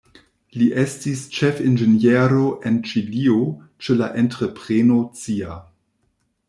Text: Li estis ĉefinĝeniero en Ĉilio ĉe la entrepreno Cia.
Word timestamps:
Li 0.59 0.69
estis 0.83 1.19
ĉefinĝeniero 1.39 2.47
en 2.71 2.81
Ĉilio 2.91 3.37
ĉe 3.85 4.01
la 4.01 4.11
entrepreno 4.25 5.01
Cia. 5.23 5.63